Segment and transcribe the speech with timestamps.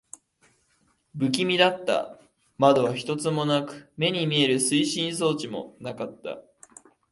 [1.15, 2.17] 不気味だった。
[2.57, 6.41] 窓は一つもなく、目に見える推進装置もなかった。